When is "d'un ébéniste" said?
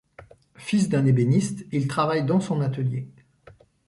0.89-1.63